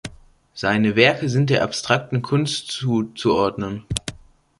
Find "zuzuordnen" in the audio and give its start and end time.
2.71-3.85